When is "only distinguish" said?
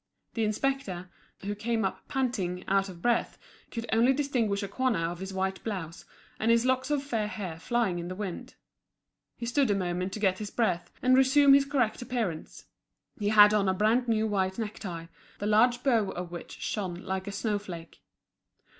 3.93-4.63